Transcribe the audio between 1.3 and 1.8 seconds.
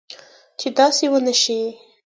شي